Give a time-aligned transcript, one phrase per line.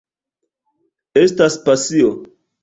[1.25, 2.09] Estas pasio.